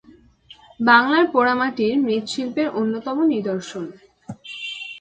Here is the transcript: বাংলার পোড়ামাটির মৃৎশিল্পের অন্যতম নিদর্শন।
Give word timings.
বাংলার 0.79 1.25
পোড়ামাটির 1.33 1.93
মৃৎশিল্পের 1.99 2.67
অন্যতম 2.73 3.17
নিদর্শন। 3.33 3.85